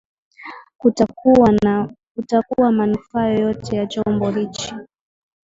[2.13, 4.73] kutakuwa manufaa yoyote ya chombo hichi